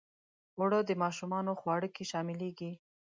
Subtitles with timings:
[0.57, 2.71] اوړه د ماشومانو خواړه کې شاملیږي